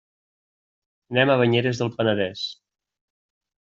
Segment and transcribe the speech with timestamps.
[1.13, 2.51] Anem a Banyeres del Penedès.